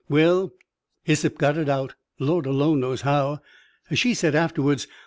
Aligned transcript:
Well, 0.09 0.51
Hyssop 1.03 1.37
got 1.37 1.57
it 1.59 1.69
out 1.69 1.93
Lord 2.17 2.47
alone 2.47 2.79
knows 2.79 3.01
how, 3.01 3.41
as 3.91 3.99
she 3.99 4.15
said 4.15 4.33
afterwards. 4.33 4.87